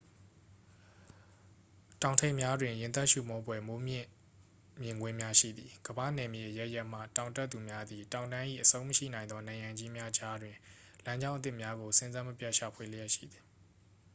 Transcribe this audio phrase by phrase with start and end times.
[2.01, 4.07] တောင်ထိပ်များတွင် ရင်သပ်ရှုမောဖွယ် မိုးမြင့်
[4.81, 10.55] မြင်ကွင်းများ ရှိသည် ကမ္ဘာ့နယ်မြေ အရပ်ရပ်မှ တောင်တက်သူများသည် တောင်တန်း၏ အဆုံးမရှိနိုင်သော နံရံကြီးများကြားတွင်
[11.05, 13.43] လမ်းကြောင်းအသစ်များကို စဉ်ဆက်မပြတ် ရှာဖွေလျက်ရှိသည်